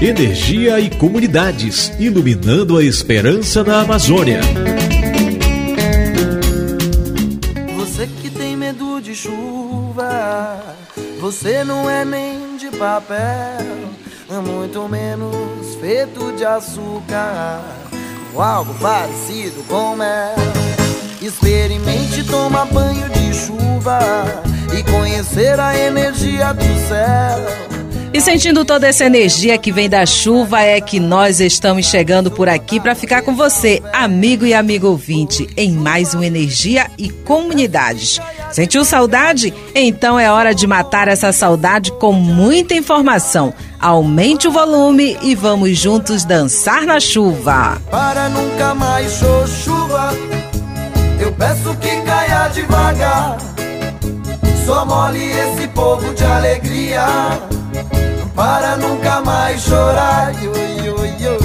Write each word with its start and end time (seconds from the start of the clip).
Energia 0.00 0.80
e 0.80 0.90
comunidades, 0.90 1.92
iluminando 1.98 2.76
a 2.76 2.84
esperança 2.84 3.62
na 3.64 3.80
Amazônia. 3.80 4.40
Você 7.76 8.06
que 8.06 8.30
tem 8.30 8.56
medo 8.56 9.00
de 9.00 9.14
chuva, 9.14 10.62
você 11.20 11.64
não 11.64 11.88
é 11.88 12.04
nem 12.04 12.56
de 12.56 12.70
papel, 12.76 13.64
muito 14.44 14.88
menos 14.88 15.74
feito 15.80 16.32
de 16.36 16.44
açúcar, 16.44 17.62
ou 18.34 18.42
algo 18.42 18.74
parecido 18.74 19.62
com 19.68 19.96
mel. 19.96 20.34
Experimente 21.22 22.22
tomar 22.24 22.66
banho 22.66 23.08
de 23.08 23.32
chuva 23.32 23.98
e 24.76 24.82
conhecer 24.82 25.58
a 25.58 25.78
energia 25.78 26.52
do 26.52 26.88
céu. 26.88 27.73
E 28.14 28.20
sentindo 28.20 28.64
toda 28.64 28.86
essa 28.86 29.04
energia 29.04 29.58
que 29.58 29.72
vem 29.72 29.90
da 29.90 30.06
chuva, 30.06 30.60
é 30.60 30.80
que 30.80 31.00
nós 31.00 31.40
estamos 31.40 31.86
chegando 31.86 32.30
por 32.30 32.48
aqui 32.48 32.78
para 32.78 32.94
ficar 32.94 33.22
com 33.22 33.34
você, 33.34 33.82
amigo 33.92 34.46
e 34.46 34.54
amigo 34.54 34.86
ouvinte, 34.86 35.48
em 35.56 35.72
mais 35.72 36.14
um 36.14 36.22
Energia 36.22 36.88
e 36.96 37.10
Comunidades. 37.10 38.20
Sentiu 38.52 38.84
saudade? 38.84 39.52
Então 39.74 40.16
é 40.16 40.30
hora 40.30 40.54
de 40.54 40.64
matar 40.64 41.08
essa 41.08 41.32
saudade 41.32 41.90
com 41.90 42.12
muita 42.12 42.72
informação. 42.72 43.52
Aumente 43.80 44.46
o 44.46 44.52
volume 44.52 45.18
e 45.20 45.34
vamos 45.34 45.76
juntos 45.76 46.24
dançar 46.24 46.86
na 46.86 47.00
chuva. 47.00 47.82
Para 47.90 48.28
nunca 48.28 48.76
mais 48.76 49.10
chuva, 49.64 50.14
eu 51.18 51.32
peço 51.32 51.76
que 51.78 52.00
caia 52.02 52.46
devagar. 52.46 53.38
Só 54.64 54.86
mole 54.86 55.32
esse 55.32 55.66
povo 55.66 56.14
de 56.14 56.22
alegria 56.22 57.42
para 58.34 58.76
nunca 58.76 59.20
mais 59.20 59.60
chorar, 59.60 60.32
ui, 60.34 60.90
ui, 60.90 61.28
ui, 61.28 61.43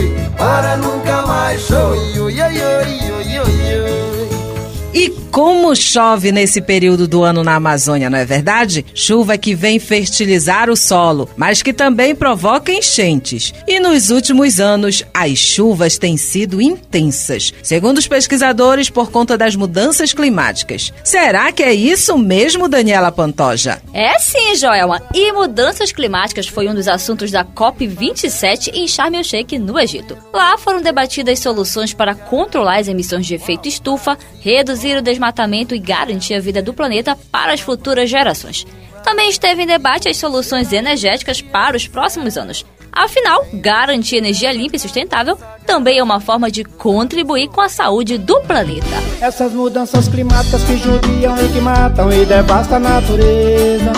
como 5.40 5.74
chove 5.74 6.34
nesse 6.34 6.60
período 6.60 7.08
do 7.08 7.24
ano 7.24 7.46
na 7.46 7.56
Amazônia, 7.56 8.10
não 8.10 8.18
é 8.18 8.26
verdade? 8.26 8.86
Chuva 8.94 9.38
que 9.38 9.56
vem 9.56 9.80
fertilizar 9.80 10.70
o 10.70 10.76
solo, 10.76 11.30
mas 11.38 11.62
que 11.62 11.72
também 11.72 12.14
provoca 12.14 12.74
enchentes. 12.74 13.54
E 13.66 13.80
nos 13.80 14.10
últimos 14.10 14.60
anos, 14.60 15.02
as 15.14 15.38
chuvas 15.38 15.98
têm 15.98 16.18
sido 16.18 16.62
intensas, 16.62 17.54
segundo 17.64 18.00
os 18.00 18.06
pesquisadores, 18.06 18.90
por 18.90 19.12
conta 19.12 19.38
das 19.38 19.56
mudanças 19.56 20.12
climáticas. 20.12 20.92
Será 21.06 21.54
que 21.54 21.64
é 21.64 21.74
isso 21.74 22.18
mesmo, 22.18 22.68
Daniela 22.68 23.10
Pantoja? 23.10 23.82
É 23.94 24.20
sim, 24.20 24.58
Joelma. 24.58 25.02
E 25.16 25.32
mudanças 25.32 25.94
climáticas 25.94 26.50
foi 26.50 26.68
um 26.68 26.76
dos 26.76 26.90
assuntos 26.90 27.32
da 27.32 27.46
COP27 27.46 28.72
em 28.74 28.90
Sharm 28.90 29.16
el-Sheikh, 29.16 29.58
no 29.58 29.80
Egito. 29.80 30.18
Lá 30.34 30.58
foram 30.58 30.82
debatidas 30.82 31.40
soluções 31.40 31.94
para 31.94 32.14
controlar 32.14 32.80
as 32.80 32.90
emissões 32.90 33.26
de 33.26 33.36
efeito 33.36 33.70
estufa, 33.70 34.18
reduzir 34.42 34.98
o 34.98 35.02
desmatamento 35.02 35.30
e 35.74 35.80
garantir 35.80 36.34
a 36.34 36.40
vida 36.40 36.62
do 36.62 36.74
planeta 36.74 37.18
para 37.32 37.54
as 37.54 37.62
futuras 37.62 38.10
gerações. 38.10 38.66
Também 39.04 39.30
esteve 39.30 39.64
em 39.64 39.68
debate 39.68 40.10
as 40.10 40.18
soluções 40.18 40.74
energéticas 40.74 41.42
para 41.42 41.78
os 41.78 41.88
próximos 41.88 42.38
anos. 42.38 42.66
Afinal, 42.92 43.46
garantir 43.54 44.18
energia 44.18 44.52
limpa 44.52 44.76
e 44.76 44.80
sustentável 44.80 45.38
também 45.66 46.00
é 46.00 46.04
uma 46.04 46.20
forma 46.20 46.50
de 46.50 46.64
contribuir 46.64 47.48
com 47.48 47.62
a 47.62 47.70
saúde 47.70 48.18
do 48.18 48.42
planeta. 48.42 48.86
Essas 49.22 49.54
mudanças 49.54 50.08
climáticas 50.08 50.64
que 50.64 50.78
judiam 50.78 51.36
e 51.38 51.50
que 51.50 51.62
matam 51.62 52.12
e 52.12 52.26
devastam 52.26 52.78
a 52.78 52.80
natureza. 52.80 53.94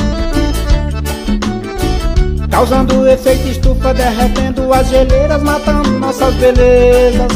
Causando 2.52 3.08
efeito 3.08 3.48
estufa, 3.48 3.94
derretendo 3.94 4.73
as 4.73 4.89
geleiras, 4.89 5.42
matando 5.42 5.89
nossas 5.98 6.33
belezas. 6.36 7.31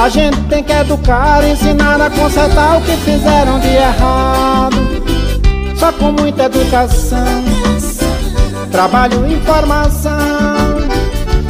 A 0.00 0.08
gente 0.08 0.40
tem 0.48 0.64
que 0.64 0.72
educar, 0.72 1.46
ensinar 1.46 2.00
a 2.00 2.08
consertar 2.08 2.78
o 2.78 2.80
que 2.80 2.96
fizeram 3.04 3.60
de 3.60 3.68
errado. 3.68 4.76
Só 5.76 5.92
com 5.92 6.10
muita 6.12 6.44
educação, 6.44 7.44
trabalho 8.70 9.26
e 9.26 9.34
informação 9.34 10.70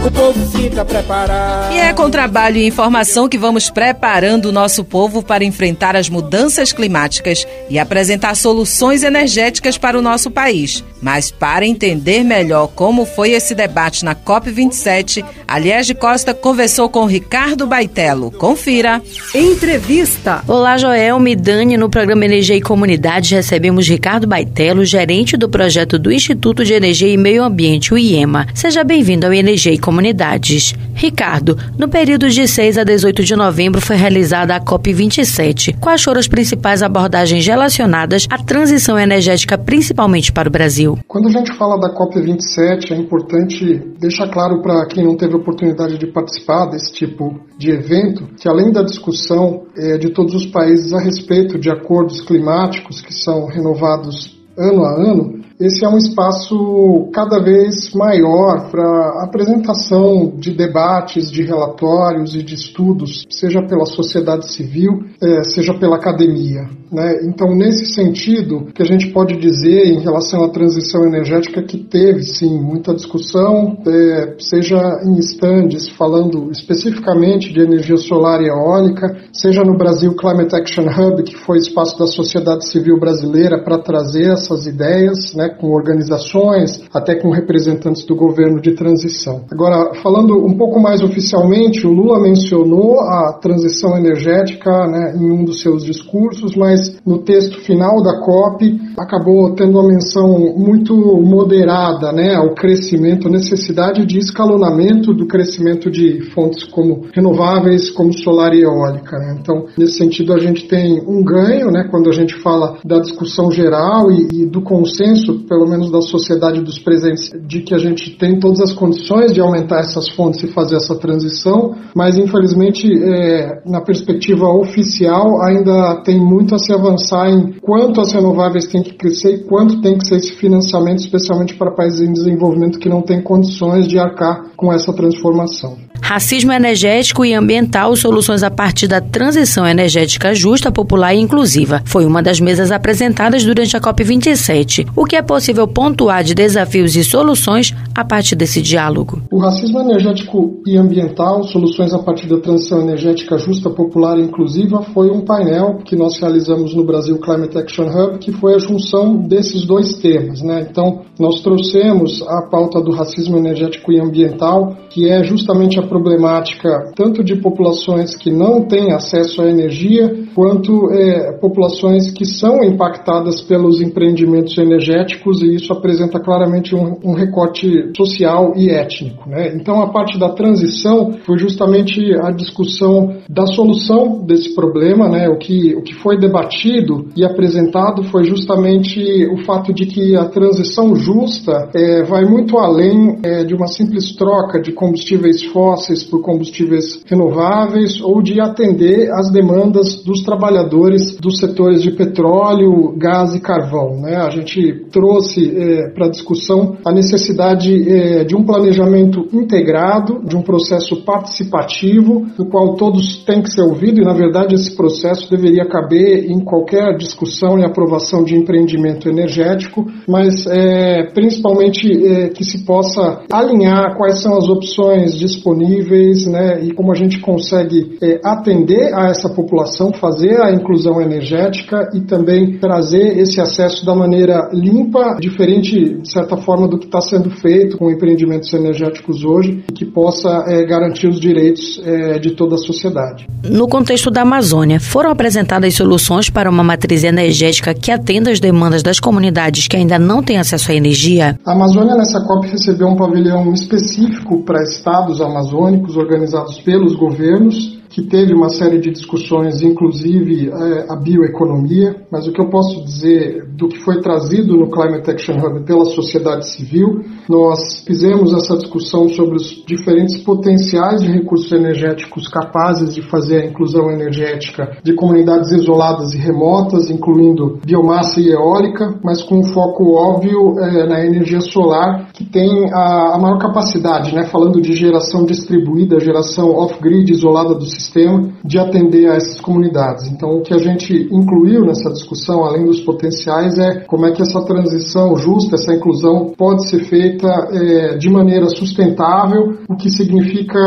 o 0.04 0.10
povo 0.10 0.47
fica 0.50 0.84
preparado. 0.84 1.72
E 1.72 1.78
é 1.78 1.92
com 1.92 2.10
trabalho 2.10 2.56
e 2.56 2.66
informação 2.66 3.28
que 3.28 3.38
vamos 3.38 3.70
preparando 3.70 4.47
o 4.47 4.53
nosso 4.53 4.82
povo 4.82 5.22
para 5.22 5.44
enfrentar 5.44 5.94
as 5.94 6.08
mudanças 6.08 6.72
climáticas 6.72 7.47
e 7.69 7.78
apresentar 7.78 8.34
soluções 8.34 9.03
energéticas 9.03 9.76
para 9.76 9.98
o 9.98 10.03
nosso 10.03 10.30
país. 10.30 10.82
Mas 11.00 11.30
para 11.30 11.66
entender 11.66 12.22
melhor 12.22 12.68
como 12.68 13.06
foi 13.06 13.30
esse 13.32 13.54
debate 13.54 14.04
na 14.04 14.14
COP27, 14.14 15.24
a 15.46 15.58
de 15.82 15.94
Costa 15.94 16.34
conversou 16.34 16.88
com 16.88 17.06
Ricardo 17.06 17.66
Baitello. 17.66 18.30
Confira. 18.30 19.00
Entrevista. 19.34 20.42
Olá, 20.46 20.76
Joel, 20.76 21.26
e 21.26 21.36
Dani. 21.36 21.76
No 21.76 21.88
programa 21.88 22.24
Energia 22.24 22.56
e 22.56 22.60
Comunidade 22.60 23.34
recebemos 23.34 23.88
Ricardo 23.88 24.26
Baitello, 24.26 24.84
gerente 24.84 25.36
do 25.36 25.48
projeto 25.48 25.98
do 25.98 26.10
Instituto 26.10 26.64
de 26.64 26.74
Energia 26.74 27.08
e 27.08 27.16
Meio 27.16 27.42
Ambiente, 27.42 27.94
o 27.94 27.98
IEMA. 27.98 28.46
Seja 28.54 28.82
bem-vindo 28.82 29.26
ao 29.26 29.32
Energia 29.32 29.72
e 29.72 29.78
Comunidade 29.78 30.00
comunidades. 30.00 30.74
Ricardo, 30.94 31.56
no 31.78 31.88
período 31.88 32.28
de 32.28 32.46
6 32.46 32.76
a 32.78 32.84
18 32.84 33.24
de 33.24 33.34
novembro 33.34 33.80
foi 33.80 33.96
realizada 33.96 34.54
a 34.54 34.60
COP27. 34.60 35.76
Quais 35.80 36.02
foram 36.02 36.20
as 36.20 36.28
principais 36.28 36.82
abordagens 36.82 37.46
relacionadas 37.46 38.26
à 38.28 38.36
transição 38.38 38.98
energética, 38.98 39.56
principalmente 39.56 40.30
para 40.30 40.48
o 40.48 40.52
Brasil? 40.52 40.89
Quando 41.06 41.28
a 41.28 41.30
gente 41.30 41.56
fala 41.56 41.78
da 41.78 41.94
COP27, 41.94 42.92
é 42.92 42.96
importante 42.96 43.64
deixar 43.98 44.28
claro 44.28 44.62
para 44.62 44.86
quem 44.86 45.04
não 45.04 45.16
teve 45.16 45.34
oportunidade 45.34 45.98
de 45.98 46.06
participar 46.06 46.66
desse 46.66 46.92
tipo 46.92 47.40
de 47.58 47.70
evento 47.70 48.26
que, 48.40 48.48
além 48.48 48.72
da 48.72 48.82
discussão 48.82 49.66
é, 49.76 49.98
de 49.98 50.10
todos 50.10 50.34
os 50.34 50.46
países 50.46 50.92
a 50.92 51.00
respeito 51.00 51.58
de 51.58 51.70
acordos 51.70 52.20
climáticos 52.22 53.00
que 53.00 53.12
são 53.12 53.46
renovados 53.46 54.38
ano 54.56 54.84
a 54.84 55.10
ano, 55.10 55.40
esse 55.60 55.84
é 55.84 55.88
um 55.88 55.98
espaço 55.98 57.10
cada 57.12 57.38
vez 57.38 57.93
maior 57.94 58.71
para 58.71 59.25
apresentação 59.25 60.32
de 60.38 60.53
debates, 60.56 61.31
de 61.31 61.43
relatórios 61.43 62.34
e 62.34 62.43
de 62.43 62.54
estudos, 62.54 63.26
seja 63.28 63.60
pela 63.66 63.84
sociedade 63.84 64.50
civil, 64.50 65.04
é, 65.22 65.43
seja 65.44 65.75
pela 65.75 65.97
academia. 65.97 66.62
Né? 66.91 67.21
Então, 67.25 67.54
nesse 67.54 67.94
sentido, 67.94 68.66
que 68.75 68.82
a 68.82 68.87
gente 68.87 69.12
pode 69.12 69.37
dizer 69.37 69.87
em 69.87 70.00
relação 70.00 70.43
à 70.44 70.48
transição 70.48 71.04
energética 71.04 71.62
que 71.62 71.78
teve, 71.78 72.22
sim, 72.22 72.59
muita 72.59 72.94
discussão, 72.94 73.78
é, 73.87 74.37
seja 74.38 75.00
em 75.04 75.19
estandes 75.19 75.88
falando 75.91 76.50
especificamente 76.50 77.53
de 77.53 77.60
energia 77.60 77.97
solar 77.97 78.41
e 78.41 78.48
eólica, 78.48 79.15
seja 79.32 79.62
no 79.62 79.77
Brasil 79.77 80.15
Climate 80.15 80.56
Action 80.56 80.87
Hub, 80.87 81.22
que 81.22 81.37
foi 81.37 81.59
espaço 81.59 81.98
da 81.98 82.06
sociedade 82.06 82.66
civil 82.66 82.98
brasileira 82.98 83.62
para 83.62 83.78
trazer 83.78 84.32
essas 84.32 84.66
ideias, 84.66 85.34
né, 85.34 85.49
com 85.56 85.72
organizações, 85.72 86.82
até 86.92 87.14
com 87.14 87.30
representantes 87.30 88.04
do 88.04 88.14
governo 88.14 88.60
de 88.60 88.72
transição. 88.74 89.44
Agora, 89.50 89.94
falando 90.02 90.36
um 90.44 90.56
pouco 90.56 90.80
mais 90.80 91.02
oficialmente, 91.02 91.86
o 91.86 91.92
Lula 91.92 92.20
mencionou 92.20 93.00
a 93.00 93.38
transição 93.40 93.96
energética 93.96 94.70
né, 94.86 95.14
em 95.16 95.30
um 95.30 95.44
dos 95.44 95.62
seus 95.62 95.84
discursos, 95.84 96.56
mas 96.56 96.98
no 97.04 97.18
texto 97.18 97.60
final 97.60 98.02
da 98.02 98.20
COP 98.20 98.80
acabou 98.98 99.54
tendo 99.54 99.78
uma 99.78 99.88
menção 99.88 100.54
muito 100.56 100.94
moderada 100.94 102.12
né, 102.12 102.34
ao 102.34 102.54
crescimento, 102.54 103.28
necessidade 103.28 104.04
de 104.06 104.18
escalonamento 104.18 105.12
do 105.14 105.26
crescimento 105.26 105.90
de 105.90 106.30
fontes 106.32 106.64
como 106.64 107.06
renováveis, 107.12 107.90
como 107.90 108.12
solar 108.12 108.54
e 108.54 108.62
eólica. 108.62 109.18
Né? 109.18 109.38
Então, 109.40 109.66
nesse 109.76 109.98
sentido, 109.98 110.32
a 110.32 110.38
gente 110.38 110.68
tem 110.68 111.00
um 111.06 111.22
ganho 111.22 111.70
né, 111.70 111.88
quando 111.90 112.08
a 112.08 112.12
gente 112.12 112.34
fala 112.40 112.78
da 112.84 112.98
discussão 112.98 113.50
geral 113.50 114.10
e, 114.10 114.28
e 114.32 114.46
do 114.46 114.62
consenso 114.62 115.39
pelo 115.48 115.68
menos 115.68 115.90
da 115.90 116.00
sociedade 116.00 116.60
dos 116.60 116.78
presentes, 116.78 117.30
de 117.47 117.62
que 117.62 117.74
a 117.74 117.78
gente 117.78 118.16
tem 118.16 118.38
todas 118.38 118.60
as 118.60 118.72
condições 118.72 119.32
de 119.32 119.41
aumentar 119.41 119.80
essas 119.80 120.09
fontes 120.10 120.42
e 120.42 120.48
fazer 120.48 120.76
essa 120.76 120.97
transição, 120.97 121.74
mas 121.94 122.16
infelizmente, 122.16 122.86
é, 122.86 123.62
na 123.66 123.80
perspectiva 123.80 124.48
oficial, 124.48 125.42
ainda 125.42 126.03
tem 126.03 126.18
muito 126.18 126.54
a 126.54 126.59
se 126.59 126.72
avançar 126.72 127.28
em 127.30 127.59
quanto 127.60 128.00
as 128.00 128.12
renováveis 128.12 128.66
têm 128.66 128.82
que 128.82 128.94
crescer 128.94 129.34
e 129.34 129.44
quanto 129.44 129.80
tem 129.80 129.98
que 129.98 130.06
ser 130.06 130.16
esse 130.16 130.32
financiamento, 130.34 130.98
especialmente 130.98 131.56
para 131.56 131.74
países 131.74 132.00
em 132.00 132.12
desenvolvimento 132.12 132.78
que 132.78 132.88
não 132.88 133.03
têm 133.03 133.22
condições 133.22 133.86
de 133.86 133.98
arcar 133.98 134.50
com 134.56 134.72
essa 134.72 134.92
transformação. 134.92 135.90
Racismo 136.10 136.51
energético 136.51 137.24
e 137.24 137.33
ambiental, 137.34 137.95
soluções 137.95 138.42
a 138.42 138.51
partir 138.51 138.89
da 138.89 139.01
transição 139.01 139.65
energética 139.65 140.34
justa, 140.34 140.72
popular 140.72 141.15
e 141.15 141.21
inclusiva. 141.21 141.83
Foi 141.84 142.04
uma 142.04 142.21
das 142.21 142.41
mesas 142.41 142.72
apresentadas 142.72 143.45
durante 143.45 143.77
a 143.77 143.80
COP27. 143.80 144.89
O 144.97 145.04
que 145.04 145.15
é 145.15 145.22
possível 145.22 145.68
pontuar 145.68 146.24
de 146.24 146.34
desafios 146.34 146.97
e 146.97 147.04
soluções 147.04 147.72
a 147.95 148.04
partir 148.04 148.34
desse 148.34 148.60
diálogo? 148.60 149.22
O 149.30 149.39
racismo 149.39 149.78
energético 149.78 150.60
e 150.66 150.77
ambiental, 150.77 151.45
soluções 151.45 151.95
a 151.95 152.01
partir 152.01 152.27
da 152.27 152.41
transição 152.41 152.80
energética 152.80 153.39
justa, 153.39 153.71
popular 153.71 154.18
e 154.18 154.22
inclusiva, 154.22 154.83
foi 154.92 155.13
um 155.13 155.21
painel 155.21 155.78
que 155.84 155.95
nós 155.95 156.18
realizamos 156.18 156.74
no 156.74 156.83
Brasil 156.83 157.21
Climate 157.21 157.56
Action 157.56 157.86
Hub, 157.86 158.18
que 158.18 158.33
foi 158.33 158.56
a 158.56 158.59
junção 158.59 159.16
desses 159.16 159.65
dois 159.65 159.95
temas. 159.98 160.42
Né? 160.42 160.66
Então, 160.68 161.03
nós 161.21 161.41
trouxemos 161.41 162.21
a 162.27 162.48
pauta 162.51 162.80
do 162.80 162.91
racismo 162.91 163.39
energético 163.39 163.92
e 163.92 164.01
ambiental, 164.01 164.77
que 164.91 165.09
é 165.09 165.22
justamente 165.22 165.78
a 165.78 165.87
problemática 165.87 166.92
tanto 166.97 167.22
de 167.22 167.37
populações 167.37 168.15
que 168.16 168.31
não 168.31 168.66
têm 168.66 168.92
acesso 168.92 169.41
à 169.41 169.48
energia, 169.48 170.25
quanto 170.34 170.91
é, 170.92 171.33
populações 171.41 172.10
que 172.10 172.25
são 172.25 172.63
impactadas 172.63 173.41
pelos 173.41 173.81
empreendimentos 173.81 174.59
energéticos, 174.59 175.42
e 175.42 175.54
isso 175.54 175.72
apresenta 175.72 176.21
claramente 176.21 176.75
um, 176.75 176.98
um 177.04 177.15
recorte 177.15 177.91
social 177.97 178.53
e 178.57 178.69
étnico. 178.69 179.28
Né? 179.28 179.53
Então, 179.54 179.81
a 179.81 179.92
parte 179.92 180.19
da 180.19 180.31
transição 180.31 181.13
foi 181.25 181.39
justamente 181.39 182.01
a 182.22 182.31
discussão 182.31 183.16
da 183.28 183.47
solução 183.47 184.25
desse 184.25 184.54
problema, 184.54 185.09
né? 185.09 185.28
o, 185.28 185.39
que, 185.39 185.75
o 185.77 185.83
que 185.83 185.95
foi 185.95 186.19
debatido 186.19 187.09
e 187.16 187.25
apresentado 187.25 188.03
foi 188.04 188.25
justamente 188.25 189.01
o 189.27 189.45
fato 189.45 189.72
de 189.72 189.87
que 189.87 190.16
a 190.16 190.25
transição 190.27 190.95
justa 190.97 191.71
é, 191.75 192.03
vai 192.03 192.25
muito 192.25 192.59
além 192.59 193.19
é, 193.22 193.45
de 193.45 193.54
uma 193.54 193.66
simples 193.66 194.15
troca 194.16 194.60
de 194.60 194.72
combustíveis 194.80 195.44
fósseis 195.53 196.03
por 196.03 196.22
combustíveis 196.22 197.03
renováveis 197.04 198.00
ou 198.00 198.22
de 198.22 198.41
atender 198.41 199.12
às 199.12 199.30
demandas 199.30 200.03
dos 200.03 200.22
trabalhadores 200.22 201.18
dos 201.18 201.38
setores 201.38 201.82
de 201.82 201.91
petróleo, 201.91 202.94
gás 202.97 203.34
e 203.34 203.41
carvão. 203.41 204.00
Né? 204.00 204.16
A 204.16 204.30
gente 204.30 204.86
trouxe 204.91 205.54
é, 205.54 205.91
para 205.91 206.09
discussão 206.09 206.78
a 206.82 206.92
necessidade 206.92 207.71
é, 207.71 208.24
de 208.24 208.34
um 208.34 208.42
planejamento 208.42 209.28
integrado, 209.34 210.24
de 210.24 210.34
um 210.34 210.41
processo 210.41 211.04
participativo, 211.04 212.27
no 212.38 212.47
qual 212.47 212.74
todos 212.77 213.22
têm 213.27 213.42
que 213.42 213.50
ser 213.50 213.60
ouvidos 213.60 213.98
e, 213.98 214.04
na 214.04 214.15
verdade, 214.15 214.54
esse 214.54 214.74
processo 214.74 215.30
deveria 215.30 215.68
caber 215.68 216.30
em 216.30 216.41
qualquer 216.41 216.97
discussão 216.97 217.59
e 217.59 217.65
aprovação 217.65 218.24
de 218.24 218.34
empreendimento 218.34 219.10
energético, 219.10 219.84
mas 220.09 220.47
é, 220.47 221.03
principalmente 221.12 221.86
é, 221.91 222.28
que 222.28 222.44
se 222.44 222.65
possa 222.65 223.21
alinhar 223.30 223.94
quais 223.98 224.22
são 224.22 224.38
as 224.38 224.48
opções 224.48 224.69
disponíveis 225.18 226.26
né, 226.26 226.62
e 226.64 226.72
como 226.72 226.92
a 226.92 226.94
gente 226.94 227.20
consegue 227.20 227.96
é, 228.02 228.20
atender 228.24 228.94
a 228.94 229.08
essa 229.08 229.28
população, 229.28 229.92
fazer 229.92 230.40
a 230.40 230.52
inclusão 230.52 231.00
energética 231.00 231.90
e 231.94 232.00
também 232.00 232.58
trazer 232.58 233.18
esse 233.18 233.40
acesso 233.40 233.84
da 233.84 233.94
maneira 233.94 234.50
limpa, 234.52 235.16
diferente, 235.20 236.00
de 236.00 236.10
certa 236.10 236.36
forma, 236.36 236.68
do 236.68 236.78
que 236.78 236.86
está 236.86 237.00
sendo 237.00 237.30
feito 237.30 237.78
com 237.78 237.90
empreendimentos 237.90 238.52
energéticos 238.52 239.24
hoje, 239.24 239.64
que 239.74 239.84
possa 239.84 240.44
é, 240.46 240.64
garantir 240.64 241.08
os 241.08 241.20
direitos 241.20 241.80
é, 241.84 242.18
de 242.18 242.32
toda 242.32 242.54
a 242.54 242.58
sociedade. 242.58 243.26
No 243.42 243.66
contexto 243.66 244.10
da 244.10 244.21
Amazônia, 244.21 244.78
foram 244.78 245.10
apresentadas 245.10 245.75
soluções 245.75 246.28
para 246.28 246.51
uma 246.51 246.63
matriz 246.63 247.04
energética 247.04 247.72
que 247.72 247.91
atenda 247.91 248.31
às 248.31 248.39
demandas 248.39 248.83
das 248.83 249.01
comunidades 249.01 249.66
que 249.66 249.77
ainda 249.77 249.98
não 249.98 250.22
têm 250.22 250.39
acesso 250.39 250.71
à 250.71 250.75
energia? 250.75 251.39
A 251.47 251.53
Amazônia, 251.53 251.97
nessa 251.97 252.21
COP, 252.21 252.48
recebeu 252.48 252.89
um 252.89 252.97
pavilhão 252.97 253.51
específico 253.54 254.42
para 254.45 254.63
estados 254.63 255.22
amazônicos 255.22 255.97
organizados 255.97 256.59
pelos 256.61 256.95
governos 256.95 257.81
que 257.90 258.02
teve 258.02 258.33
uma 258.33 258.49
série 258.49 258.78
de 258.78 258.90
discussões, 258.90 259.62
inclusive 259.62 260.49
é, 260.49 260.87
a 260.88 260.95
bioeconomia, 260.95 261.97
mas 262.11 262.26
o 262.26 262.33
que 262.33 262.40
eu 262.40 262.49
posso 262.49 262.85
dizer 262.85 263.47
do 263.49 263.69
que 263.69 263.78
foi 263.81 264.00
trazido 264.00 264.57
no 264.57 264.71
Climate 264.71 265.11
Action 265.11 265.37
Hub 265.38 265.64
pela 265.64 265.85
sociedade 265.87 266.49
civil, 266.49 267.04
nós 267.30 267.85
fizemos 267.87 268.35
essa 268.35 268.56
discussão 268.56 269.09
sobre 269.09 269.37
os 269.37 269.62
diferentes 269.64 270.18
potenciais 270.18 271.00
de 271.00 271.12
recursos 271.12 271.52
energéticos 271.52 272.26
capazes 272.26 272.92
de 272.92 273.02
fazer 273.02 273.42
a 273.42 273.47
inclusão 273.47 273.88
energética 273.88 274.78
de 274.82 274.92
comunidades 274.94 275.52
isoladas 275.52 276.12
e 276.12 276.18
remotas, 276.18 276.90
incluindo 276.90 277.61
biomassa 277.64 278.21
e 278.21 278.30
eólica, 278.30 278.99
mas 279.04 279.23
com 279.23 279.38
um 279.38 279.44
foco 279.44 279.94
óbvio 279.94 280.59
é, 280.59 280.88
na 280.88 281.06
energia 281.06 281.40
solar, 281.40 282.11
que 282.12 282.25
tem 282.25 282.68
a, 282.73 283.14
a 283.14 283.18
maior 283.18 283.38
capacidade, 283.38 284.12
né, 284.12 284.25
falando 284.25 284.61
de 284.61 284.73
geração 284.73 285.25
distribuída, 285.25 286.00
geração 286.00 286.50
off-grid 286.56 287.12
isolada 287.12 287.54
do 287.54 287.64
sistema 287.64 288.28
de 288.44 288.59
atender 288.59 289.09
a 289.09 289.14
essas 289.14 289.40
comunidades. 289.40 290.11
Então, 290.11 290.30
o 290.30 290.42
que 290.42 290.52
a 290.52 290.59
gente 290.59 291.09
incluiu 291.12 291.64
nessa 291.64 291.90
discussão, 291.90 292.44
além 292.44 292.64
dos 292.64 292.80
potenciais, 292.80 293.56
é 293.56 293.85
como 293.85 294.06
é 294.06 294.11
que 294.11 294.23
essa 294.23 294.44
transição 294.44 295.14
justa, 295.16 295.54
essa 295.54 295.73
inclusão 295.73 296.32
pode 296.37 296.68
ser 296.68 296.80
feita 296.85 297.19
é, 297.28 297.96
de 297.96 298.08
maneira 298.11 298.49
sustentável, 298.49 299.58
o 299.68 299.76
que 299.76 299.90
significa, 299.90 300.58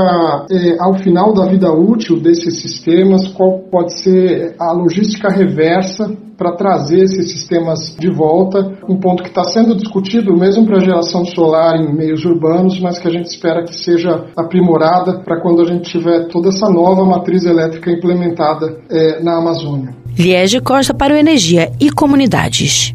é, 0.51 0.77
ao 0.79 0.95
final 0.95 1.33
da 1.33 1.45
vida 1.45 1.71
útil 1.71 2.19
desses 2.19 2.61
sistemas, 2.61 3.27
qual 3.27 3.59
pode 3.71 4.00
ser 4.00 4.55
a 4.59 4.71
logística 4.71 5.29
reversa 5.29 6.11
para 6.38 6.55
trazer 6.55 7.03
esses 7.03 7.31
sistemas 7.31 7.95
de 7.97 8.09
volta, 8.09 8.59
um 8.89 8.97
ponto 8.97 9.23
que 9.23 9.29
está 9.29 9.44
sendo 9.44 9.75
discutido 9.75 10.35
mesmo 10.35 10.65
para 10.65 10.77
a 10.77 10.79
geração 10.79 11.23
solar 11.25 11.79
em 11.79 11.95
meios 11.95 12.25
urbanos, 12.25 12.79
mas 12.79 13.00
que 13.00 13.07
a 13.07 13.11
gente 13.11 13.27
espera 13.27 13.63
que 13.63 13.75
seja 13.75 14.25
aprimorada 14.35 15.19
para 15.19 15.39
quando 15.41 15.61
a 15.61 15.65
gente 15.65 15.89
tiver 15.89 16.27
toda 16.27 16.50
essa 16.50 16.69
nova 16.69 17.05
matriz 17.05 17.45
elétrica 17.45 17.91
implementada 17.91 18.77
é, 18.89 19.23
na 19.23 19.38
Amazônia. 19.38 19.95
Liege 20.17 20.59
Costa 20.59 20.94
para 20.94 21.13
o 21.13 21.17
Energia 21.17 21.71
e 21.79 21.89
Comunidades. 21.91 22.94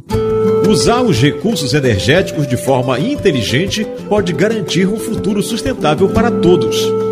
Usar 0.68 1.00
os 1.00 1.18
recursos 1.18 1.72
energéticos 1.72 2.46
de 2.46 2.54
forma 2.54 3.00
inteligente 3.00 3.86
pode 4.06 4.34
garantir 4.34 4.86
um 4.86 4.98
futuro 4.98 5.42
sustentável 5.42 6.10
para 6.10 6.30
todos. 6.30 7.07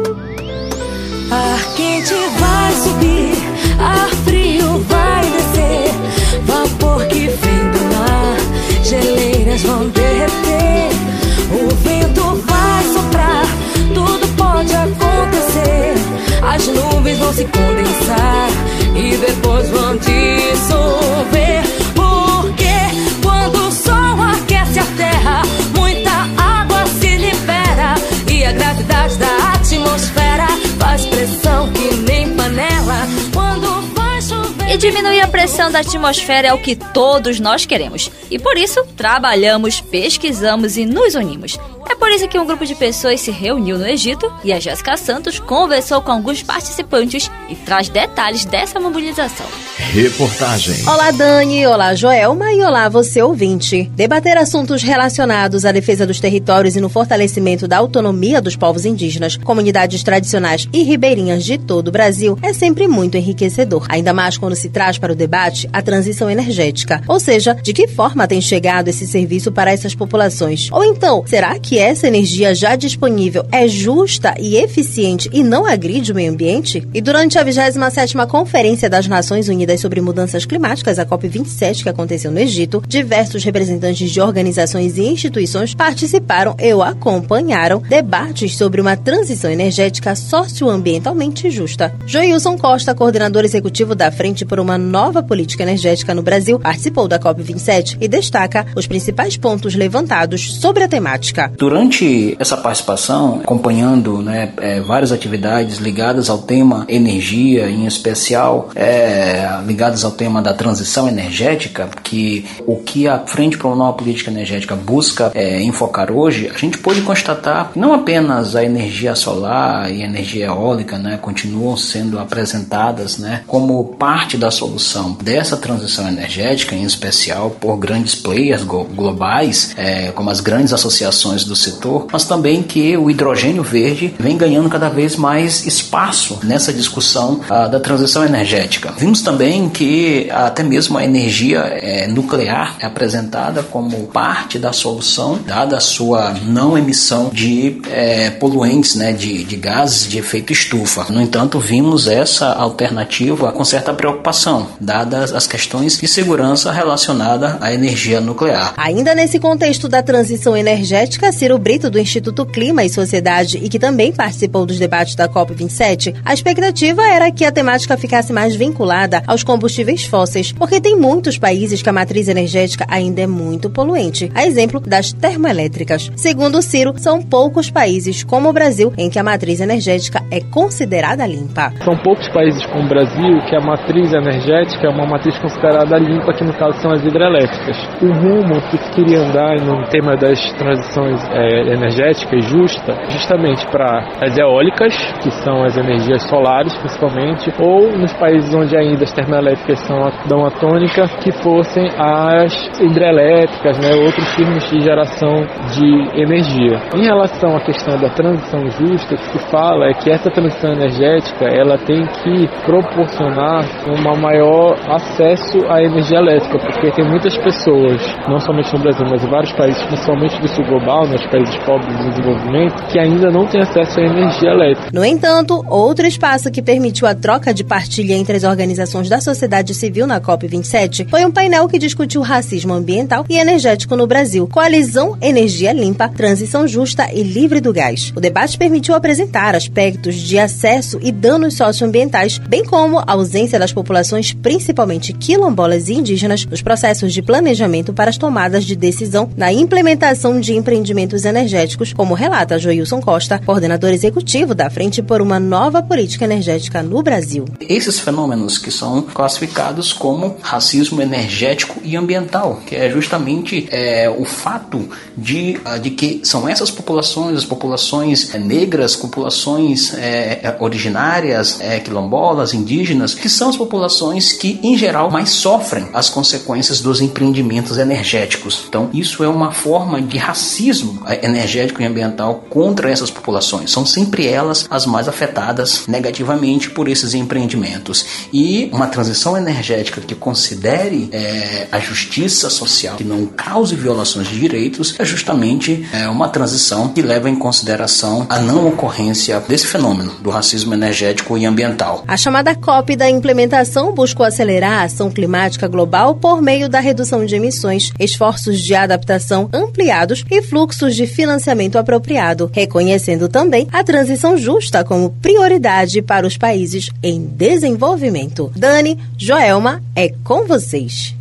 Diminuir 34.91 35.21
a 35.21 35.27
pressão 35.27 35.69
da 35.69 35.81
atmosfera 35.81 36.47
é 36.47 36.55
o 36.55 36.62
que 36.62 36.77
todos 36.77 37.41
nós 37.41 37.67
queremos. 37.67 38.09
E 38.31 38.38
por 38.38 38.56
isso, 38.56 38.85
trabalhamos, 38.97 39.81
pesquisamos 39.81 40.77
e 40.77 40.87
nos 40.87 41.17
unimos. 41.17 41.59
É 41.88 41.94
por 41.94 42.10
isso 42.10 42.27
que 42.27 42.39
um 42.39 42.44
grupo 42.46 42.67
de 42.67 42.75
pessoas 42.75 43.20
se 43.20 43.31
reuniu 43.31 43.79
no 43.79 43.87
Egito 43.87 44.32
e 44.43 44.53
a 44.53 44.58
Jéssica 44.58 44.96
Santos 44.96 45.39
conversou 45.39 46.03
com 46.03 46.10
alguns 46.10 46.43
participantes 46.43 47.31
e 47.49 47.55
traz 47.55 47.89
detalhes 47.89 48.44
dessa 48.44 48.81
mobilização. 48.81 49.46
Reportagem. 49.77 50.87
Olá, 50.89 51.10
Dani. 51.10 51.67
Olá, 51.67 51.94
Joelma. 51.94 52.53
E 52.53 52.63
olá, 52.63 52.89
você 52.89 53.22
ouvinte. 53.22 53.91
Debater 53.94 54.37
assuntos 54.37 54.82
relacionados 54.82 55.65
à 55.65 55.70
defesa 55.70 56.06
dos 56.06 56.19
territórios 56.19 56.75
e 56.75 56.81
no 56.81 56.89
fortalecimento 56.89 57.69
da 57.69 57.79
autonomia 57.79 58.41
dos 58.41 58.56
povos 58.56 58.84
indígenas, 58.84 59.37
comunidades 59.37 60.03
tradicionais 60.03 60.69
e 60.72 60.82
ribeirinhas 60.82 61.44
de 61.44 61.56
todo 61.56 61.89
o 61.89 61.93
Brasil 61.93 62.37
é 62.43 62.53
sempre 62.53 62.89
muito 62.89 63.17
enriquecedor. 63.17 63.87
Ainda 63.89 64.13
mais 64.13 64.37
quando 64.37 64.56
se 64.56 64.69
traz 64.69 64.99
para 64.99 65.13
o 65.13 65.17
debate 65.17 65.69
a 65.72 65.81
transição 65.81 66.29
energética. 66.29 67.01
Ou 67.06 67.20
seja, 67.20 67.55
de 67.55 67.72
que 67.72 67.87
forma 67.87 68.27
tem 68.27 68.41
chegado 68.41 68.89
esse 68.89 69.06
serviço 69.06 69.53
para 69.53 69.70
essas 69.70 69.94
populações? 69.94 70.69
Ou 70.72 70.82
então, 70.82 71.22
será 71.27 71.58
que 71.58 71.76
essa 71.79 72.06
energia 72.06 72.55
já 72.55 72.77
disponível 72.77 73.45
é 73.51 73.67
justa 73.69 74.35
e 74.39 74.56
eficiente 74.56 75.29
e 75.33 75.43
não 75.43 75.67
agride 75.67 76.13
o 76.13 76.15
meio 76.15 76.33
ambiente? 76.33 76.87
E 76.93 77.01
durante 77.01 77.39
a 77.39 77.45
27ª 77.45 78.27
Conferência 78.27 78.89
das 78.89 79.06
Nações 79.06 79.49
Unidas 79.49 79.81
sobre 79.81 80.01
Mudanças 80.01 80.45
Climáticas, 80.45 80.99
a 80.99 81.06
COP27, 81.06 81.83
que 81.83 81.89
aconteceu 81.89 82.31
no 82.31 82.39
Egito, 82.39 82.83
diversos 82.87 83.45
representantes 83.45 84.11
de 84.11 84.21
organizações 84.21 84.99
e 84.99 85.03
instituições 85.03 85.75
participaram 85.75 86.55
e 86.59 86.73
acompanharam 86.73 87.81
debates 87.81 88.56
sobre 88.56 88.81
uma 88.81 88.97
transição 88.97 89.51
energética 89.51 90.15
socioambientalmente 90.15 91.51
justa. 91.51 91.95
Joilson 92.06 92.56
Costa, 92.56 92.95
coordenador 92.95 93.45
executivo 93.45 93.95
da 93.95 94.11
Frente 94.11 94.45
por 94.45 94.61
uma 94.61 94.77
Nova 94.79 95.23
Política 95.23 95.63
Energética 95.63 96.15
no 96.15 96.23
Brasil, 96.23 96.59
participou 96.59 97.09
da 97.09 97.19
COP27 97.19 97.99
e 98.01 98.09
destaca 98.09 98.67
os 98.75 98.87
principais 98.87 99.37
pontos 99.37 99.75
levantados 99.75 100.55
sobre 100.56 100.85
a 100.85 100.89
temática. 100.89 101.53
Durante 101.67 102.37
essa 102.39 102.56
participação, 102.56 103.41
acompanhando 103.43 104.23
né, 104.23 104.53
é, 104.58 104.81
várias 104.81 105.11
atividades 105.11 105.79
ligadas 105.79 106.31
ao 106.31 106.39
tema 106.39 106.85
energia, 106.89 107.69
em 107.69 107.87
especial 107.87 108.70
é, 108.77 109.49
ligadas 109.67 110.05
ao 110.05 110.13
tema 110.13 110.41
da 110.41 110.55
transição 110.55 111.08
energética, 111.08 111.89
que 112.05 112.46
o 112.69 112.77
que 112.77 113.08
a 113.08 113.19
Frente 113.27 113.58
para 113.58 113.67
uma 113.67 113.75
Nova 113.75 113.94
Política 113.94 114.31
Energética 114.31 114.77
busca 114.77 115.32
é, 115.35 115.61
enfocar 115.61 116.13
hoje, 116.13 116.49
a 116.55 116.56
gente 116.56 116.79
pôde 116.79 117.01
constatar 117.01 117.73
não 117.75 117.93
apenas 117.93 118.55
a 118.55 118.63
energia 118.63 119.17
solar 119.17 119.91
e 119.91 120.05
a 120.05 120.06
energia 120.06 120.46
eólica 120.46 120.99
né, 120.99 121.19
continuam 121.20 121.77
sendo 121.77 122.20
apresentadas 122.20 123.19
né, 123.19 123.43
como 123.44 123.82
parte 123.99 124.37
da 124.37 124.53
solução 124.53 125.19
dessa 125.20 125.56
transição 125.56 126.06
energética, 126.06 126.77
em 126.77 126.85
especial 126.85 127.51
por 127.51 127.77
grandes 127.77 128.15
players 128.15 128.63
globais, 128.63 129.75
é, 129.77 130.13
como 130.13 130.31
as 130.31 130.39
grandes 130.39 130.73
associações 130.73 131.44
do 131.44 131.56
setor, 131.56 132.06
mas 132.13 132.25
também 132.25 132.63
que 132.63 132.96
o 132.96 133.10
hidrogênio 133.10 133.63
verde 133.63 134.15
vem 134.19 134.36
ganhando 134.36 134.69
cada 134.69 134.89
vez 134.89 135.17
mais 135.17 135.67
espaço 135.67 136.39
nessa 136.43 136.72
discussão 136.72 137.41
ah, 137.48 137.69
da 137.69 137.81
transição 137.81 138.25
energética. 138.25 138.93
Vimos 138.96 139.22
também 139.22 139.69
que 139.69 140.29
até 140.31 140.63
mesmo 140.63 140.98
a 140.98 141.05
energia 141.05 141.58
é, 141.58 142.06
nuclear 142.06 142.77
é 142.81 142.86
apresentada 142.86 143.63
como 143.63 144.06
parte 144.06 144.58
da 144.58 144.72
solução, 144.72 145.39
dada 145.46 145.77
a 145.77 145.81
sua 145.81 146.34
não 146.44 146.77
emissão 146.77 147.31
de 147.32 147.81
é, 147.91 148.31
poluentes, 148.31 148.94
né, 148.94 149.13
de, 149.13 149.44
de 149.44 149.56
gases 149.56 150.08
de 150.08 150.19
efeito 150.19 150.53
estufa. 150.53 151.06
No 151.10 151.20
entanto, 151.20 151.58
vimos 151.58 152.08
essa 152.08 152.53
alternativa 152.53 153.53
com 153.53 153.65
certa 153.65 153.93
preocupação, 153.93 154.69
dadas 154.81 155.32
as 155.32 155.46
questões 155.46 155.98
de 155.98 156.08
segurança 156.08 156.72
relacionada 156.72 157.58
à 157.60 157.72
energia 157.72 158.20
nuclear. 158.20 158.75
Ainda 158.77 159.15
nesse 159.15 159.39
contexto 159.39 159.89
da 159.89 160.03
transição 160.03 160.56
energética, 160.56 161.32
Ciro 161.46 161.58
Brito, 161.58 161.88
do 161.88 162.00
Instituto 162.00 162.44
Clima 162.44 162.82
e 162.82 162.88
Sociedade 162.88 163.58
e 163.62 163.69
que 163.69 163.79
também 163.79 164.10
participou 164.10 164.67
dos 164.67 164.81
debates 164.81 165.15
da 165.15 165.29
COP27, 165.29 166.17
a 166.24 166.34
expectativa 166.34 167.06
era 167.06 167.31
que 167.31 167.44
a 167.44 167.53
temática 167.53 167.96
ficasse 167.96 168.32
mais 168.32 168.56
vinculada 168.56 169.22
aos 169.29 169.44
combustíveis 169.44 170.05
fósseis, 170.05 170.50
porque 170.50 170.81
tem 170.81 170.96
muitos 170.96 171.38
países 171.38 171.81
que 171.81 171.88
a 171.88 171.93
matriz 171.93 172.26
energética 172.26 172.84
ainda 172.88 173.20
é 173.20 173.29
muito 173.29 173.70
poluente, 173.70 174.29
a 174.34 174.44
exemplo 174.44 174.81
das 174.81 175.12
termoelétricas. 175.12 176.10
Segundo 176.17 176.60
Ciro, 176.60 176.94
são 176.96 177.22
poucos 177.22 177.70
países, 177.70 178.24
como 178.24 178.48
o 178.48 178.53
Brasil, 178.53 178.93
em 178.98 179.08
que 179.08 179.20
a 179.20 179.22
matriz 179.22 179.60
energética 179.60 180.24
é 180.32 180.41
considerada 180.41 181.24
limpa. 181.29 181.72
São 181.84 181.96
poucos 181.98 182.29
países 182.31 182.67
como 182.67 182.86
o 182.86 182.88
Brasil 182.88 183.38
que 183.48 183.55
a 183.55 183.60
matriz 183.60 184.12
energética 184.12 184.88
é 184.88 184.91
uma 184.91 185.06
matriz 185.06 185.38
considerada 185.38 185.96
limpa, 185.96 186.32
que 186.32 186.43
no 186.43 186.55
caso 186.55 186.82
são 186.82 186.91
as 186.91 187.05
hidrelétricas. 187.05 187.76
O 188.03 188.06
rumo 188.06 188.60
que 188.69 188.79
se 188.79 188.91
queria 188.96 189.20
andar 189.20 189.60
no 189.60 189.88
tema 189.91 190.17
das 190.17 190.41
transições 190.55 191.35
é, 191.36 191.72
energéticas 191.72 192.44
justa, 192.46 192.94
justamente 193.10 193.66
para 193.66 194.08
as 194.22 194.36
eólicas, 194.38 194.94
que 195.22 195.31
são 195.31 195.62
as 195.62 195.76
energias 195.76 196.22
solares 196.22 196.74
principalmente, 196.78 197.52
ou 197.60 197.93
nos 197.96 198.12
países 198.14 198.55
onde 198.55 198.76
ainda 198.76 199.05
as 199.05 199.12
termoelétricas 199.12 199.78
são, 199.81 199.98
dão 200.26 200.46
a 200.46 200.50
tônica, 200.50 201.06
que 201.20 201.32
fossem 201.43 201.88
as 201.98 202.81
hidrelétricas, 202.81 203.78
né, 203.78 203.94
outros 203.94 204.26
tipos 204.34 204.70
de 204.70 204.81
geração 204.81 205.34
de 205.74 206.20
energia. 206.20 206.81
Em 206.96 207.05
relação 207.05 207.56
à 207.56 207.60
questão 207.60 207.98
da 207.98 208.08
transição 208.08 208.66
justa, 208.70 209.14
o 209.14 209.19
que 209.19 209.38
se 209.38 209.50
fala 209.50 209.86
é 209.86 209.93
que 209.93 210.10
essa 210.10 210.31
transição 210.31 210.72
energética 210.72 211.46
ela 211.46 211.76
tem 211.78 212.06
que 212.06 212.48
proporcionar 212.64 213.64
um 213.88 214.20
maior 214.20 214.74
acesso 214.88 215.58
à 215.69 215.82
energia 215.82 216.19
elétrica, 216.19 216.58
porque 216.58 216.90
tem 216.93 217.05
muitas 217.05 217.36
pessoas, 217.36 218.00
não 218.28 218.38
somente 218.38 218.72
no 218.72 218.81
Brasil, 218.81 219.06
mas 219.10 219.24
em 219.24 219.28
vários 219.28 219.52
países, 219.52 219.82
principalmente 219.84 220.40
do 220.40 220.48
sul 220.48 220.64
global, 220.64 221.06
nos 221.06 221.26
países 221.31 221.56
pobres 221.65 221.97
de 221.99 222.11
desenvolvimento, 222.11 222.87
que 222.87 222.99
ainda 222.99 223.31
não 223.31 223.47
têm 223.47 223.63
acesso 223.63 224.01
à 224.01 224.03
energia 224.03 224.51
elétrica. 224.51 224.91
No 224.93 225.05
entanto, 225.05 225.65
outro 225.69 226.06
espaço 226.06 226.51
que 226.51 226.63
permitiu 226.63 227.06
a 227.06 227.15
troca 227.15 227.53
de 227.53 227.65
partilha 227.65 228.15
entre 228.15 228.37
as 228.37 228.45
organizações 228.45 229.09
da 229.09 229.21
sociedade 229.21 229.75
civil 229.75 230.06
na 230.06 230.21
COP27 230.21 231.09
foi 231.09 231.25
um 231.25 231.31
painel 231.31 231.69
que 231.69 231.79
discutiu 231.79 232.23
racismo 232.23 232.73
ambiental 232.73 233.25
e 233.29 233.39
energético 233.39 233.97
no 233.97 234.06
Brasil, 234.06 234.47
coalizão 234.47 235.17
Energia 235.21 235.73
Limpa, 235.73 236.09
Transição 236.09 236.67
Justa 236.67 237.09
e 237.13 237.23
Livre 237.23 237.61
do 237.61 237.73
Gás. 237.73 238.13
O 238.17 238.21
debate 238.21 238.59
permitiu 238.59 238.95
apresentar 238.95 239.55
aspectos 239.55 240.15
de 240.15 240.39
acesso 240.39 240.99
e 241.03 241.11
danos 241.11 241.55
socioambientais, 241.55 242.39
bem 242.39 242.65
como 242.65 242.99
a 242.99 243.13
ausência 243.13 243.59
das 243.59 243.73
populações, 243.73 244.33
principalmente 244.33 245.13
quilombolas 245.13 245.89
e 245.89 245.95
indígenas, 245.95 246.47
nos 246.47 246.63
processos 246.63 247.13
de 247.13 247.23
planejamento 247.23 247.93
para 247.93 248.11
as 248.11 248.19
tomadas 248.19 248.65
de 248.65 248.77
decisão 248.77 249.29
na 249.37 249.53
implementação 249.53 250.41
de 250.41 250.55
empreendimentos 250.55 251.06
energéticos, 251.25 251.93
como 251.93 252.15
relata 252.15 252.58
Joilson 252.58 253.01
Costa, 253.01 253.41
coordenador 253.44 253.91
executivo 253.91 254.55
da 254.55 254.69
Frente 254.69 255.03
por 255.03 255.20
uma 255.20 255.39
Nova 255.39 255.82
Política 255.82 256.25
Energética 256.25 256.82
no 256.82 257.03
Brasil. 257.03 257.44
Esses 257.60 258.01
fenômenos 258.01 258.58
que 258.58 258.70
são 258.70 259.03
classificados 259.03 259.93
como 259.93 260.36
racismo 260.41 261.01
energético 261.01 261.81
e 261.84 261.96
ambiental, 261.96 262.60
que 262.67 262.75
é 262.75 262.91
justamente 262.91 263.69
é, 263.70 264.08
o 264.10 264.25
fato 264.25 264.89
de, 265.17 265.60
ah, 265.65 265.79
de 265.79 265.91
que 265.91 266.20
são 266.25 266.48
essas 266.48 266.70
populações, 266.70 267.39
as 267.39 267.44
populações 267.44 268.34
é, 268.34 268.39
negras, 268.39 268.96
populações 268.96 269.94
é, 269.94 270.56
originárias, 270.60 271.60
é, 271.60 271.81
quilombolas, 271.81 272.55
indígenas, 272.55 273.15
que 273.15 273.29
são 273.29 273.48
as 273.48 273.56
populações 273.56 274.32
que, 274.32 274.58
em 274.63 274.77
geral, 274.77 275.10
mais 275.10 275.31
sofrem 275.31 275.89
as 275.93 276.08
consequências 276.08 276.81
dos 276.81 277.01
empreendimentos 277.01 277.79
energéticos. 277.79 278.65
Então, 278.69 278.91
isso 278.93 279.22
é 279.22 279.29
uma 279.29 279.53
forma 279.53 280.01
de 280.01 280.19
racismo 280.19 280.95
energético 281.22 281.82
e 281.82 281.84
ambiental 281.84 282.44
contra 282.48 282.91
essas 282.91 283.10
populações. 283.10 283.70
São 283.70 283.84
sempre 283.84 284.26
elas 284.26 284.67
as 284.70 284.86
mais 284.86 285.08
afetadas 285.08 285.86
negativamente 285.86 286.70
por 286.70 286.88
esses 286.88 287.15
empreendimentos. 287.15 288.06
E 288.32 288.69
uma 288.72 288.86
transição 288.86 289.36
energética 289.36 290.00
que 290.00 290.15
considere 290.15 291.08
é, 291.12 291.67
a 291.70 291.79
justiça 291.79 292.50
social, 292.50 292.96
que 292.96 293.05
não 293.05 293.26
cause 293.26 293.74
violações 293.74 294.29
de 294.29 294.38
direitos, 294.38 294.94
é 294.98 295.05
justamente 295.05 295.86
é, 295.93 296.08
uma 296.08 296.29
transição 296.29 296.88
que 296.88 297.03
leva 297.03 297.29
em 297.29 297.36
consideração 297.36 298.26
a 298.29 298.38
não 298.38 298.69
ocorrência 298.69 299.41
desse 299.41 299.67
fenômeno 299.67 300.12
do 300.20 300.31
racismo 300.31 300.74
energético 300.74 301.36
e 301.36 301.44
ambiental. 301.46 302.05
A 302.06 302.17
chamada 302.17 302.55
COP 302.55 302.96
da 302.96 303.08
implementação 303.08 303.94
buscou 303.94 304.24
acelerar 304.24 304.81
a 304.81 304.82
ação 304.84 305.10
climática 305.10 305.69
global 305.69 306.15
por 306.15 306.43
meio 306.43 306.69
da 306.69 306.81
redução 306.81 307.24
de 307.24 307.34
emissões, 307.34 307.93
esforços 307.98 308.60
de 308.60 308.74
adaptação 308.74 309.48
ampliados 309.53 310.24
e 310.31 310.43
fluxos 310.43 310.85
de 310.94 311.06
financiamento 311.06 311.78
apropriado, 311.78 312.50
reconhecendo 312.52 313.28
também 313.28 313.66
a 313.72 313.82
transição 313.82 314.36
justa 314.36 314.84
como 314.84 315.10
prioridade 315.22 316.02
para 316.02 316.26
os 316.26 316.36
países 316.36 316.90
em 317.02 317.20
desenvolvimento. 317.20 318.52
Dani, 318.55 318.98
Joelma, 319.16 319.82
é 319.94 320.12
com 320.22 320.44
vocês. 320.46 321.14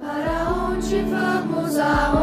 Para 0.00 0.72
onde 0.72 0.96
vamos, 1.02 1.78
aonde 1.78 2.21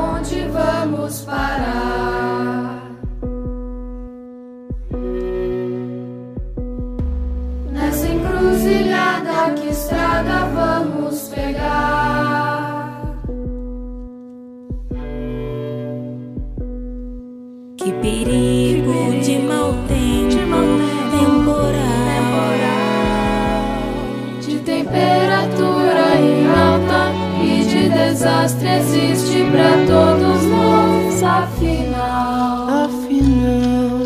desastre 28.50 28.68
existe 28.68 29.46
pra 29.52 29.72
todos 29.86 30.44
nós, 30.46 31.24
afinal. 31.24 32.86
afinal. 32.86 34.00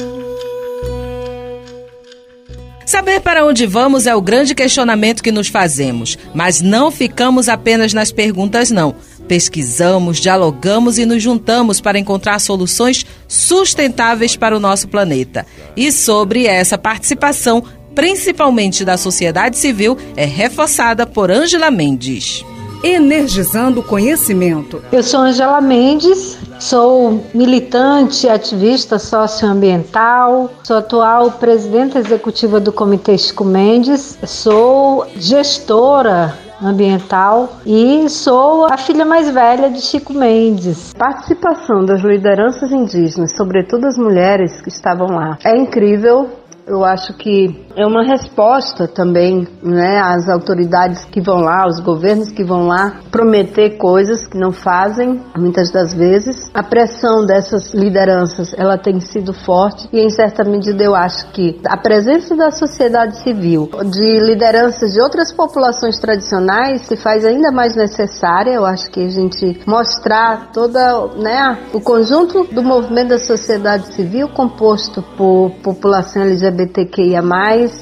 Saber 2.85 3.21
para 3.21 3.45
onde 3.45 3.65
vamos 3.65 4.05
é 4.05 4.15
o 4.15 4.21
grande 4.21 4.53
questionamento 4.53 5.23
que 5.23 5.31
nos 5.31 5.47
fazemos, 5.47 6.17
mas 6.33 6.62
não 6.62 6.91
ficamos 6.91 7.47
apenas 7.47 7.93
nas 7.93 8.12
perguntas, 8.12 8.69
não. 8.69 8.95
Pesquisamos, 9.27 10.19
dialogamos 10.19 10.97
e 10.97 11.05
nos 11.05 11.23
juntamos 11.23 11.79
para 11.79 11.97
encontrar 11.97 12.39
soluções 12.39 13.05
sustentáveis 13.27 14.35
para 14.35 14.55
o 14.55 14.59
nosso 14.59 14.89
planeta. 14.89 15.45
E 15.77 15.91
sobre 15.91 16.45
essa 16.45 16.77
participação, 16.77 17.63
principalmente 17.95 18.83
da 18.83 18.97
sociedade 18.97 19.57
civil, 19.57 19.97
é 20.17 20.25
reforçada 20.25 21.07
por 21.07 21.31
Ângela 21.31 21.71
Mendes. 21.71 22.43
Energizando 22.83 23.79
o 23.79 23.83
conhecimento. 23.83 24.81
Eu 24.91 25.01
sou 25.01 25.21
Angela 25.21 25.61
Mendes, 25.61 26.37
sou 26.59 27.23
militante, 27.33 28.27
ativista 28.27 28.99
socioambiental, 28.99 30.51
sou 30.63 30.75
atual 30.75 31.31
presidenta 31.31 31.99
executiva 31.99 32.59
do 32.59 32.73
Comitê 32.73 33.17
Chico 33.17 33.45
Mendes, 33.45 34.19
sou 34.25 35.07
gestora 35.15 36.37
ambiental 36.61 37.57
e 37.65 38.07
sou 38.09 38.65
a 38.65 38.77
filha 38.77 39.05
mais 39.05 39.29
velha 39.29 39.69
de 39.69 39.81
Chico 39.81 40.13
Mendes. 40.13 40.93
Participação 40.97 41.85
das 41.85 42.01
lideranças 42.01 42.71
indígenas, 42.71 43.35
sobretudo 43.35 43.85
as 43.85 43.97
mulheres 43.97 44.61
que 44.61 44.69
estavam 44.69 45.07
lá, 45.07 45.37
é 45.43 45.55
incrível. 45.57 46.29
Eu 46.65 46.86
acho 46.86 47.13
que 47.17 47.65
é 47.75 47.86
uma 47.86 48.03
resposta 48.03 48.88
também, 48.88 49.48
né, 49.62 50.00
às 50.00 50.29
autoridades 50.29 51.03
que 51.05 51.20
vão 51.20 51.41
lá, 51.41 51.63
aos 51.63 51.79
governos 51.79 52.32
que 52.32 52.43
vão 52.43 52.67
lá 52.67 53.00
prometer 53.12 53.77
coisas 53.77 54.25
que 54.25 54.38
não 54.38 54.51
fazem, 54.51 55.22
muitas 55.38 55.72
das 55.72 55.93
vezes. 55.93 56.50
A 56.53 56.63
pressão 56.63 57.25
dessas 57.25 57.74
lideranças, 57.74 58.53
ela 58.58 58.77
tem 58.77 59.00
sido 59.00 59.34
forte 59.34 59.89
e 59.91 60.00
em 60.00 60.10
certa 60.10 60.43
medida 60.43 60.84
eu 60.84 60.96
acho 60.96 61.27
que 61.32 61.60
a 61.65 61.75
presença 61.75 62.36
da 62.36 62.51
sociedade 62.51 63.22
civil, 63.22 63.70
de 63.86 64.20
lideranças 64.25 64.93
de 64.93 65.01
outras 65.01 65.34
populações 65.34 66.00
tradicionais 66.00 66.84
se 66.84 66.96
faz 66.96 67.25
ainda 67.25 67.51
mais 67.51 67.75
necessária. 67.75 68.51
Eu 68.51 68.65
acho 68.65 68.89
que 68.89 69.03
a 69.03 69.10
gente 69.10 69.60
mostrar 69.67 70.51
toda, 70.53 71.08
né, 71.17 71.60
o 71.74 71.82
conjunto 71.82 72.43
do 72.53 72.63
movimento 72.63 73.10
da 73.10 73.20
sociedade 73.20 73.93
civil 73.93 74.29
composto 74.29 75.01
por 75.17 75.51
população 75.62 76.24
LGBTQIA+, 76.53 77.22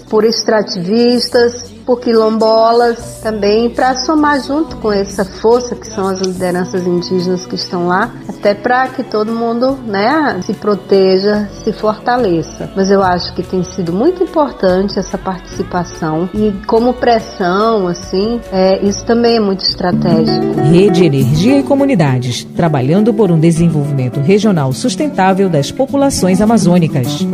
por 0.10 0.24
extrativistas, 0.24 1.72
por 1.86 2.00
quilombolas 2.00 3.20
também, 3.22 3.70
para 3.70 3.96
somar 3.96 4.42
junto 4.42 4.78
com 4.78 4.92
essa 4.92 5.26
força 5.26 5.76
que 5.76 5.88
são 5.88 6.08
as 6.08 6.20
lideranças 6.22 6.86
indígenas 6.86 7.46
que 7.46 7.56
estão 7.56 7.88
lá, 7.88 8.14
até 8.30 8.54
para 8.54 8.88
que 8.88 9.04
todo 9.04 9.32
mundo 9.32 9.78
né, 9.86 10.40
se 10.46 10.54
proteja, 10.54 11.50
se 11.64 11.74
fortaleça. 11.74 12.72
Mas 12.76 12.90
eu 12.90 13.04
acho 13.04 13.34
que 13.34 13.44
tem 13.44 13.64
sido 13.64 13.92
muito 13.92 14.24
importante 14.24 14.98
essa 14.98 15.18
participação 15.18 16.30
e 16.34 16.54
como 16.66 16.94
pressão, 16.94 17.88
assim, 17.88 18.40
é, 18.52 18.84
isso 18.86 19.06
também 19.06 19.38
é 19.38 19.40
muito 19.40 19.66
estratégico. 19.66 20.62
Rede 20.72 21.06
Energia 21.06 21.60
e 21.60 21.64
Comunidades, 21.64 22.44
trabalhando 22.44 23.14
por 23.14 23.32
um 23.32 23.40
desenvolvimento 23.40 24.20
regional 24.20 24.72
sustentável 24.72 25.50
das 25.50 25.72
populações 25.72 26.40
amazônicas. 26.42 27.26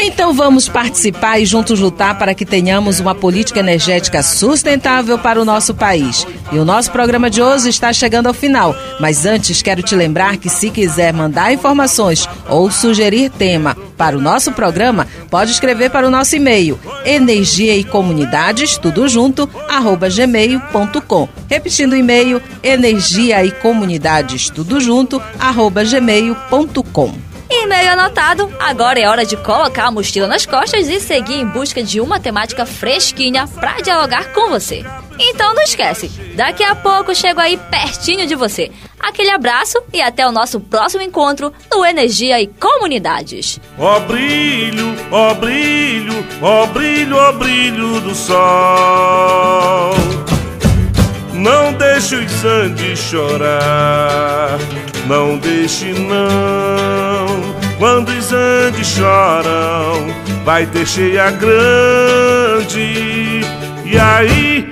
Então 0.00 0.32
vamos 0.32 0.68
participar 0.68 1.40
e 1.40 1.44
juntos 1.44 1.80
lutar 1.80 2.16
para 2.16 2.32
que 2.32 2.46
tenhamos 2.46 3.00
uma 3.00 3.16
política 3.16 3.58
energética 3.58 4.22
sustentável 4.22 5.18
para 5.18 5.42
o 5.42 5.44
nosso 5.44 5.74
país. 5.74 6.24
E 6.52 6.58
o 6.58 6.64
nosso 6.64 6.92
programa 6.92 7.28
de 7.28 7.42
hoje 7.42 7.68
está 7.68 7.92
chegando 7.92 8.28
ao 8.28 8.32
final. 8.32 8.76
Mas 9.00 9.26
antes 9.26 9.60
quero 9.60 9.82
te 9.82 9.96
lembrar 9.96 10.36
que 10.36 10.48
se 10.48 10.70
quiser 10.70 11.12
mandar 11.12 11.52
informações 11.52 12.28
ou 12.48 12.70
sugerir 12.70 13.28
tema 13.28 13.76
para 13.96 14.16
o 14.16 14.20
nosso 14.20 14.52
programa, 14.52 15.06
pode 15.28 15.50
escrever 15.50 15.90
para 15.90 16.06
o 16.06 16.10
nosso 16.10 16.36
e-mail 16.36 16.78
energia 17.04 17.76
e 17.76 17.82
comunidades 17.82 18.78
tudo 18.78 19.08
junto 19.08 19.50
arroba 19.68 20.08
gmail.com. 20.08 21.28
Repetindo 21.48 21.92
o 21.92 21.96
e-mail 21.96 22.40
energia 22.62 23.44
e 23.44 23.50
comunidades 23.50 24.48
tudo 24.48 24.80
junto 24.80 25.20
arroba 25.40 25.82
gmail.com. 25.82 27.27
E-mail 27.68 27.92
anotado, 27.92 28.50
agora 28.58 28.98
é 28.98 29.06
hora 29.06 29.26
de 29.26 29.36
colocar 29.36 29.84
a 29.84 29.90
mochila 29.90 30.26
nas 30.26 30.46
costas 30.46 30.88
e 30.88 30.98
seguir 30.98 31.34
em 31.34 31.44
busca 31.44 31.82
de 31.82 32.00
uma 32.00 32.18
temática 32.18 32.64
fresquinha 32.64 33.46
para 33.46 33.82
dialogar 33.82 34.32
com 34.32 34.48
você. 34.48 34.82
Então 35.18 35.52
não 35.54 35.62
esquece, 35.62 36.08
daqui 36.34 36.64
a 36.64 36.74
pouco 36.74 37.14
chego 37.14 37.40
aí 37.40 37.58
pertinho 37.70 38.26
de 38.26 38.34
você. 38.34 38.70
Aquele 38.98 39.28
abraço 39.28 39.82
e 39.92 40.00
até 40.00 40.26
o 40.26 40.32
nosso 40.32 40.60
próximo 40.60 41.02
encontro 41.02 41.52
no 41.70 41.84
Energia 41.84 42.40
e 42.40 42.46
Comunidades. 42.46 43.60
Ó 43.78 44.00
brilho, 44.00 44.96
ó 45.12 45.34
brilho, 45.34 46.26
ó 46.40 46.64
brilho, 46.68 47.16
ó 47.18 47.32
brilho 47.32 48.00
do 48.00 48.14
sol. 48.14 49.92
Não 51.34 51.74
deixe 51.74 52.16
os 52.16 52.44
Andes 52.46 52.98
chorar, 52.98 54.58
não 55.06 55.36
deixe 55.36 55.92
não. 55.92 57.57
Quando 57.78 58.08
os 58.08 58.32
Andes 58.32 58.88
choram, 58.88 60.08
vai 60.44 60.66
ter 60.66 60.84
cheia 60.84 61.30
grande. 61.30 62.80
E 63.86 63.96
aí 63.96 64.68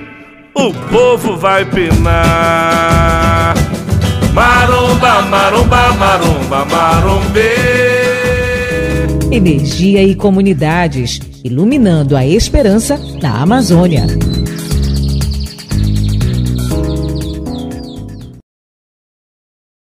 o 0.53 0.73
povo 0.91 1.37
vai 1.37 1.65
penar. 1.65 3.55
Maromba, 4.35 5.23
maromba, 5.23 5.93
maromba, 5.93 6.65
marombe. 6.65 7.41
Energia 9.31 10.03
e 10.03 10.17
comunidades, 10.17 11.21
iluminando 11.45 12.17
a 12.17 12.27
esperança 12.27 12.99
da 13.21 13.31
Amazônia. 13.41 14.07